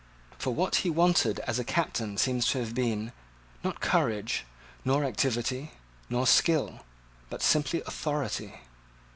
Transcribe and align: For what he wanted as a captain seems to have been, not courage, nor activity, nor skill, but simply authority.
For 0.39 0.51
what 0.51 0.77
he 0.77 0.89
wanted 0.89 1.41
as 1.41 1.59
a 1.59 1.63
captain 1.63 2.17
seems 2.17 2.47
to 2.47 2.57
have 2.59 2.73
been, 2.73 3.11
not 3.63 3.81
courage, 3.81 4.45
nor 4.83 5.03
activity, 5.05 5.73
nor 6.09 6.25
skill, 6.25 6.79
but 7.29 7.43
simply 7.43 7.83
authority. 7.85 8.61